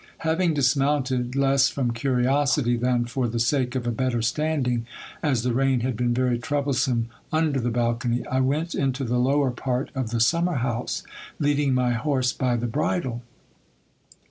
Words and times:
Having 0.25 0.55
dis 0.55 0.75
mounted, 0.75 1.35
less 1.35 1.69
from 1.69 1.91
curiosity 1.91 2.75
than 2.75 3.05
for 3.05 3.27
the 3.27 3.37
sake 3.37 3.75
of 3.75 3.85
a 3.85 3.91
better 3.91 4.19
standing, 4.23 4.87
as 5.21 5.43
the 5.43 5.53
rain 5.53 5.81
had 5.81 5.95
been 5.95 6.11
very 6.11 6.39
troublesome 6.39 7.07
under 7.31 7.59
the 7.59 7.69
balcony, 7.69 8.25
I 8.25 8.39
went 8.39 8.73
into 8.73 9.03
the 9.03 9.19
lower 9.19 9.51
part 9.51 9.91
of 9.93 10.09
the 10.09 10.19
summer 10.19 10.55
house, 10.55 11.03
leading 11.37 11.75
my 11.75 11.91
horse 11.91 12.33
by 12.33 12.55
the 12.55 12.65
bridle. 12.65 13.21